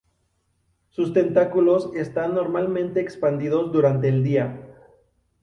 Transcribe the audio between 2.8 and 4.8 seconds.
expandidos durante el día.